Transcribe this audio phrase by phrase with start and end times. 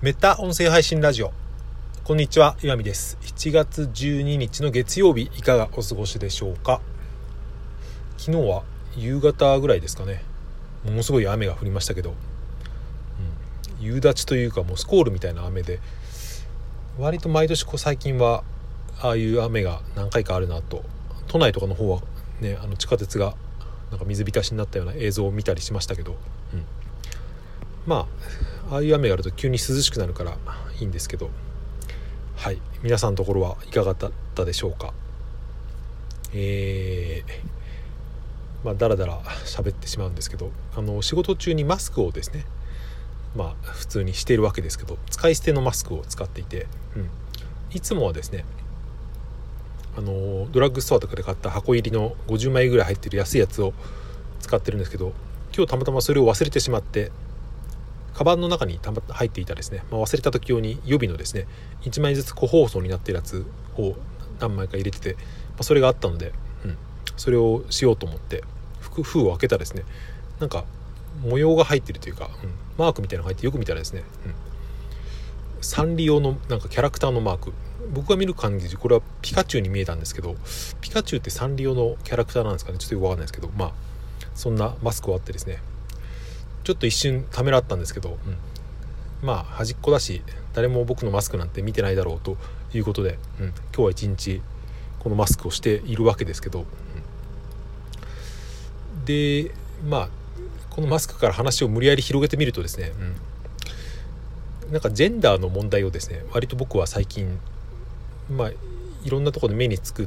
[0.00, 1.32] メタ音声配信ラジオ。
[2.04, 3.18] こんにちは岩見です。
[3.20, 6.80] 7月12日の月曜日いかがお過ごしでしょうか？
[8.16, 8.62] 昨日は
[8.96, 10.22] 夕方ぐらいですかね。
[10.84, 12.14] ものすごい雨が降りましたけど、
[13.78, 15.80] うん、夕立というかもうスコールみたいな雨で
[16.96, 18.44] 割と毎年こう最近は
[19.00, 20.84] ああいう雨が何回かあるなと。
[21.26, 22.02] 都内とかの方は
[22.40, 23.34] ねあの地下鉄が
[23.90, 26.64] なんか水浸しになったような映像を見たりしましたけど、うん、
[27.84, 28.06] まあ
[28.70, 30.36] ああいう雨があると急に涼しくなるから
[30.78, 31.30] いいんですけど。
[32.36, 32.60] はい。
[32.84, 34.94] 皆さんのところはいかがだったでしょうか？
[36.32, 42.44] えー、まあだらだら喋ってしまうんですけどあの仕事中にマスクをですね
[43.34, 47.10] まあ普通にしているわけですけど使い捨てのマスクを使っていて、うん、
[47.74, 48.44] いつもはですね
[49.96, 53.72] あのドラッグストアとかで買った箱入りの50枚ぐらい入ってる安いやつを
[54.40, 55.12] 使ってるんですけど
[55.56, 57.10] 今日たまたまそれを忘れてしまって
[58.18, 61.46] カバンの中にたま入っていたですね、まあ、忘れた時用に予備のですね
[61.82, 63.46] 1枚ずつ個包装になってるやつ
[63.76, 63.94] を
[64.40, 65.20] 何枚か入れてて、ま
[65.60, 66.32] あ、それがあったので、
[66.64, 66.76] うん、
[67.16, 68.42] それをしようと思って
[68.80, 69.84] 封を開けたらですね。
[70.40, 70.64] なんか
[71.22, 77.52] 模様が入ってるというか、うん、マークみたいなのが入ってよく見たらですね、うん、サンリオのなんかキャラクターのマーク。
[77.92, 80.34] 僕が見る感じこれはピカチュウに見えたんですけど
[80.80, 82.78] ピカチュウってサンリオのキャラクターなんですかね？
[82.78, 83.72] ちょっとよくわかんないですけどまあ
[84.34, 85.58] そんなマスクをあってですね
[86.68, 88.36] ちょっと一瞬ためらったんですけど、うん、
[89.26, 90.20] まあ端っこだし
[90.52, 92.36] 誰も僕のマスクなんて見てないだろうと
[92.74, 94.42] いうことで、うん、今日は一日
[94.98, 96.66] このマスクをしているわけですけど、
[98.96, 99.50] うん、で
[99.88, 100.08] まあ
[100.68, 102.92] このマスクから話を無理やり広げてみるとですね、
[104.66, 107.38] うん、なんかジェンダーの問題をですね割と僕は最近
[108.30, 110.06] まあいろんなところで目につく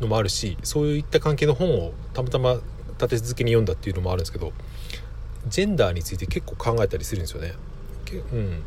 [0.00, 2.54] のもあるしそういった関係の本をたまたま
[2.92, 4.54] 立て続けに読んだっていうのもあるんですけど
[5.48, 7.54] ジェンダーについて結構考えたりするんですよね。
[8.32, 8.62] うん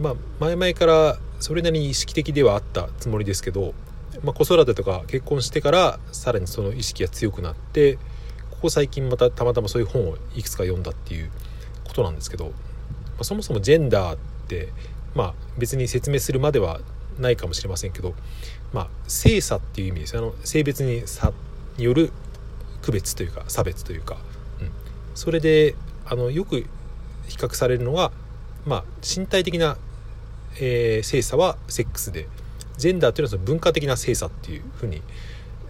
[0.00, 3.74] まあ、前々からそれなりに意識的ではあったつもりですけど、
[4.24, 7.96] まあ、子育てとか結婚してからさらにその意識が強くなって
[8.50, 11.30] ここ最近またたまたまそういう本をいくつか読んだっていう
[11.84, 12.52] ことなんですけど、ま
[13.20, 14.68] あ、そもそもジェンダーって、
[15.14, 16.80] まあ、別に説明するまでは
[17.18, 18.14] ないかもしれませんけど、
[18.72, 21.32] まあ、性差っていう意味ですあの性別に差
[21.76, 22.12] による
[22.80, 24.16] 区別というか差別というか
[25.14, 25.74] それで
[26.06, 26.66] あのよく
[27.28, 28.12] 比較されるのが、
[28.66, 29.76] まあ、身体的な、
[30.60, 32.28] えー、性差はセックスで
[32.76, 35.02] ジェンダーというのはその文化的な性差っていうふうに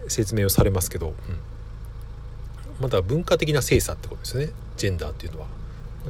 [0.07, 1.15] 説明をされますけど、うん、
[2.81, 5.47] まだ文化的な性差ってことですねジェンダーっていうのは。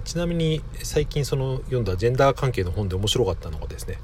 [0.05, 3.99] ちなみに最近その読んだジェンダー関係の本で面白かったのがですね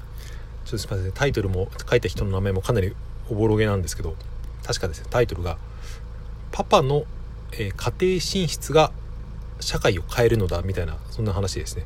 [0.64, 2.94] ちょっとすみませんタイトルも書いた人の名前もかなり
[3.28, 4.14] おぼろげなんですけど
[4.64, 5.58] 確かですねタイトルが
[6.52, 7.04] 「パパの、
[7.52, 8.92] えー、家庭進出が
[9.60, 11.84] 社会を変えるのだみたいなそんな話ですね。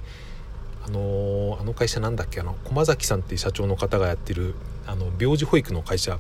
[0.87, 2.41] あのー、あの会社なんだっけ？
[2.41, 4.55] あの駒崎さんっていう社長の方がやってる
[4.87, 6.19] あの病児保育の会社。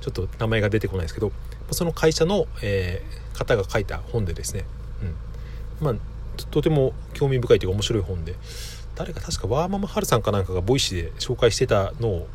[0.00, 1.32] ちょっと名前が出てこないですけど
[1.70, 4.66] その会社の、えー、方が書いた本でですね、
[5.80, 5.86] うん。
[5.86, 5.94] まあ、
[6.50, 8.34] とても興味深いというか面白い本で
[8.96, 12.28] 誰か確かワーママハルさんかなんかが Voicy で紹介してたのを、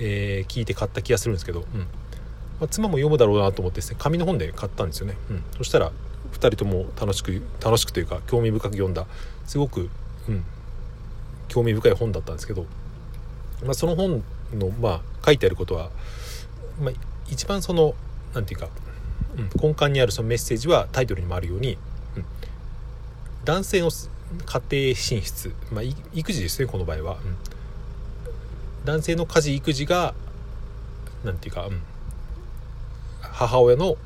[0.00, 1.80] えー、聞いて買った気がするんですけど、うん。
[1.80, 1.86] ま
[2.62, 5.92] あ、妻も読むだろうなと思ってですね紙の本で買ったんですよね、うん、そしたら
[6.32, 9.06] 2人とも楽しく楽しくというか興味深く読んだ。
[9.46, 9.88] すごく、
[10.28, 10.44] うん、
[11.48, 12.66] 興味深い本だったんですけど、
[13.64, 14.22] まあ、その本
[14.52, 15.90] の、まあ、書いてあることは、
[16.80, 16.92] まあ、
[17.30, 17.94] 一番その
[18.34, 18.74] 何て言うか、
[19.36, 21.78] うん、根幹にあるそのメッセージはタイトルにもあるように、
[22.16, 22.24] うん、
[23.44, 23.90] 男性の
[24.44, 25.82] 家庭進出、まあ、
[26.14, 27.36] 育児ですねこの場合は、うん、
[28.84, 30.14] 男性の家事育児が
[31.24, 31.80] 何て言うか、うん、
[33.22, 33.96] 母親の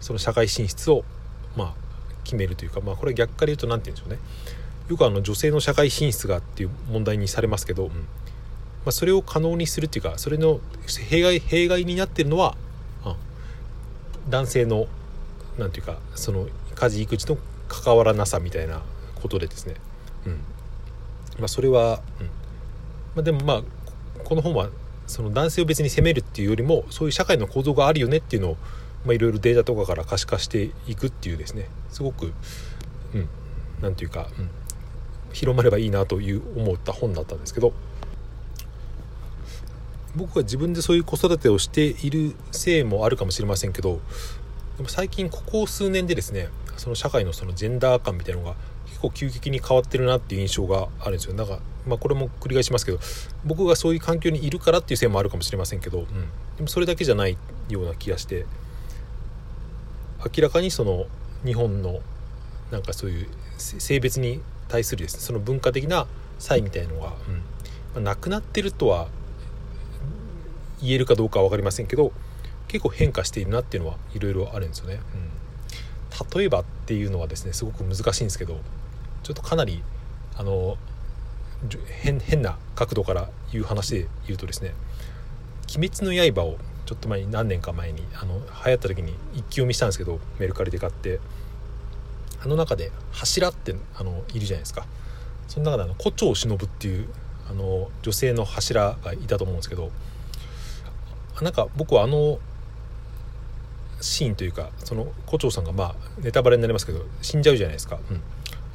[0.00, 1.04] その社会進出を
[1.56, 1.74] まあ、
[2.24, 4.18] 決めるというか、まあ、これ逆から言うと何て言うんでしょうね。
[4.88, 7.90] よくあの女性の社会進出がっていう問題にされますけど、うん。
[7.90, 7.96] ま
[8.86, 10.60] あ、それを可能にするっていうかそれの
[11.08, 12.56] 弊害弊害になってるのは、
[13.06, 14.86] うん、男性の
[15.56, 18.82] 何て言うかその家事育児の関わらなさみたいな
[19.22, 19.74] ことでですね、
[20.26, 20.32] うん。
[21.38, 22.26] まあ、それは、うん。
[22.26, 23.62] まあ、でもまあ
[24.24, 24.68] この本は
[25.06, 28.56] その男性を別に責めるっていうよりもそういう社会の構造があるよねっていうのを
[29.04, 31.68] まあ、いろいろデータとかから可視化していくっていうですね。
[31.90, 32.32] すごく
[33.14, 33.28] うん
[33.80, 34.50] 何て言うか、うん、
[35.32, 37.72] 広まればいいなという思った本だったんですけど。
[40.14, 44.00] 僕は自分でそういう子育てをしているせいもあるかもしれませんけど
[44.76, 48.56] でも最近ここ数年でですねその社会のそのジェンダー感みたいなのが
[48.86, 51.34] 結構急激に変わってるなっていう印象があるんですよ。
[51.34, 52.98] だかまあこれも繰り返しますけど
[53.44, 56.06] 僕がそういう環境にいるからっていうせいもあるかもしれませんけど、うん、
[56.56, 57.38] でもそれだけじゃない
[57.68, 58.46] ような気がして。
[60.24, 61.06] 明らかにその
[61.44, 62.00] 日本の
[62.70, 63.28] なんかそういう
[63.58, 66.06] 性別に対するですねその文化的な
[66.38, 67.12] 差異みたいなのが、うん。
[67.94, 69.08] まあ、なくなってるとは
[70.80, 72.12] 言えるかどうかは分かりませんけど
[72.68, 78.58] 結構変化しているなっていうのはいろいろあるんですよね、うん、例えばっていうのはですねすごく難しいんですけど
[79.22, 79.82] ちょっとかなり
[80.36, 80.76] あの
[81.86, 84.74] 変変な角度から言う話で言うとですね
[85.76, 91.20] 「鬼滅の刃」をちょっと前に何年か前にあの流行った時に一気読みしたんですけどメルカリで買って。
[92.44, 94.84] あの中で柱ってあのいるじゃないですか。
[95.46, 97.08] その中であの胡蝶忍っていう
[97.48, 99.90] あの女性の柱がいたと思うんですけど
[101.40, 102.38] なんか僕はあの
[104.00, 108.20] シーンというかその胡蝶さんがまあネタバレになりますけど死んじゃうじゃないですか、うん、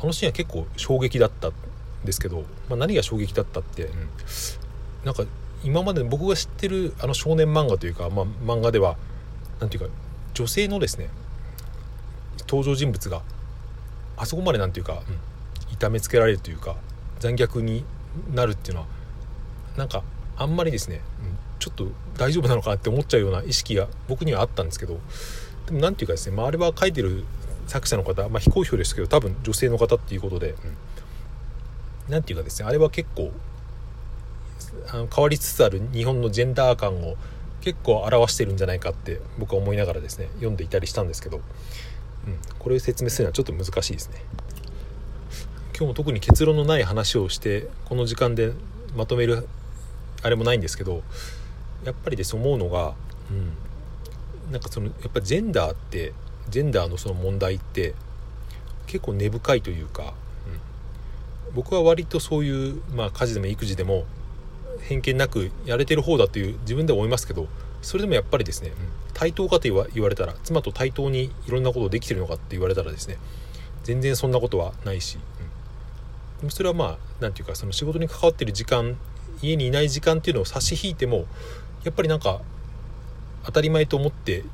[0.02, 1.54] あのシーンは結構衝撃だったん
[2.06, 4.10] ですけど、まあ、何が衝撃だったって、うん、
[5.04, 5.24] なんか
[5.64, 8.98] 今まで僕が知ってるあの少年漫画というか、まあ、漫画では
[9.60, 9.90] 何ていうか
[10.34, 11.10] 女性のですね
[12.48, 13.22] 登場人物が
[14.16, 16.76] あそこまで何ていうか、うん、痛めつけられるというか
[17.20, 17.84] 残虐に
[18.34, 18.88] なるっていうのは
[19.78, 20.04] なんか
[20.38, 21.88] あんまりですね、うん、ちょっと
[22.18, 25.00] 大丈夫なのかなって思っちゃうような意識が僕にはあったんですけど
[25.66, 27.24] でも何ていうかですね、まあ、あれは書いてる
[27.68, 30.56] 作者の方、まあ、非公表ですけど多分女性の方っていうことで
[32.10, 33.32] 何、うん、ていうかですねあれは結構
[34.92, 37.16] 変わりつつある日本のジェンダー感を
[37.62, 41.44] 結構表してるんじゃないかって僕は思いながらですね読んでいたりしたんですけど、うん、
[42.60, 44.24] これを説明するのはちょっと難しいですね。
[45.78, 48.52] 今日も特に結論のない話をしてこの時間で
[48.96, 49.48] まとめる
[50.24, 51.04] あれもないんですけど
[51.86, 52.96] やっぱりです思うのが、
[53.30, 56.14] うん、なんかそのやっぱジェンダーって
[56.50, 57.94] ジェンダーのその問題って
[58.88, 60.16] 結構根深いというか、
[61.50, 64.06] うん、僕は割とそういう、まあ、家事でも育児でも
[64.82, 67.48] 偏見なくやれてる方だという自分では思いますけど
[67.82, 68.76] それでもやっぱりですね、うん、
[69.14, 69.62] 対等かと
[69.94, 73.18] 言われたら妻と対等にいろんなことできてるのかって言われたらですね
[73.84, 78.98] 全然そんなことはないし、うん、でもそれはまあ何て言うかその仕事に関わってる時間
[79.42, 81.26] 家にいない時間っていうのを差し引いても
[81.84, 82.42] やっぱりなんか
[83.46, 84.48] 当たり前と思って、うん、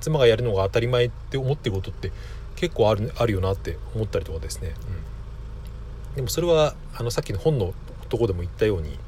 [0.00, 2.12] 妻がやるのが当たり前って思ってることって
[2.56, 4.72] 結構あるあるよなって思ったりとかですね、
[6.10, 7.74] うん、でもそれはあのさっきの本の
[8.04, 8.98] とこでも言ったように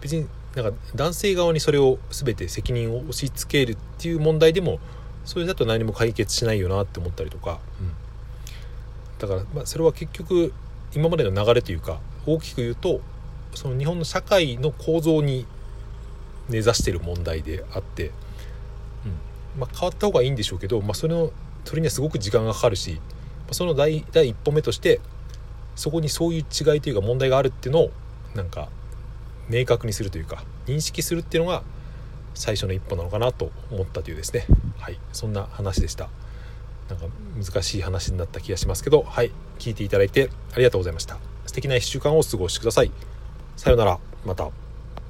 [0.00, 4.78] 別になんか男性側にそれを全て責任を押し付けるっていう問題でも
[5.24, 7.92] それだと何も解決しないよなって思ったりとか、うん、
[9.18, 10.52] だからまそれは結局
[10.94, 13.00] 今までの流れというか大きく言うと
[13.54, 15.46] その日本の社会の構造に
[16.48, 18.12] 根ざしてる問題であって、うん。
[19.60, 21.32] まあ、変わった方がいいんでしょうけど、まあ、それの
[21.64, 23.00] それにはすごく時間がかかるし
[23.50, 25.00] その第第一歩目として
[25.74, 27.90] そこにそういう違いというか問題があるっていうのを
[28.36, 28.68] なんか
[29.48, 31.62] 明確にするというか認識するっていうのが
[32.34, 34.46] 最初の一歩なのかなと思ったというですね。
[34.78, 34.98] はい。
[35.12, 36.08] そんな話でした。
[36.88, 39.32] なんか難しい話になった気がしますけどはい。
[39.58, 41.18] 聞いていただいてありがとうございました。
[41.46, 42.92] 素敵な1週間をお過ごしください。
[43.56, 43.98] さようなら。
[44.24, 44.65] また。